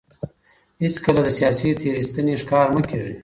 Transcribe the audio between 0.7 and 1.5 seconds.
هيڅکله د